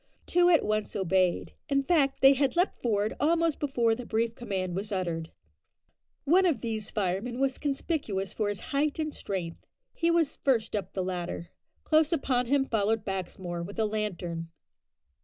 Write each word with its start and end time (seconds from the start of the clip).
Two 0.25 0.49
at 0.49 0.65
once 0.65 0.95
obeyed. 0.95 1.53
In 1.69 1.83
fact, 1.83 2.21
they 2.21 2.33
had 2.33 2.55
leaped 2.55 2.81
forward 2.81 3.13
almost 3.19 3.59
before 3.59 3.93
the 3.93 4.03
brief 4.03 4.33
command 4.33 4.73
was 4.75 4.91
uttered. 4.91 5.29
One 6.23 6.47
of 6.47 6.61
these 6.61 6.89
firemen 6.89 7.39
was 7.39 7.59
conspicuous 7.59 8.33
for 8.33 8.49
his 8.49 8.61
height 8.73 8.97
and 8.97 9.13
strength. 9.13 9.63
He 9.93 10.09
was 10.09 10.37
first 10.37 10.75
up 10.75 10.93
the 10.93 11.03
ladder. 11.03 11.49
Close 11.83 12.11
upon 12.11 12.47
him 12.47 12.65
followed 12.65 13.05
Baxmore 13.05 13.61
with 13.61 13.77
a 13.77 13.85
lantern. 13.85 14.49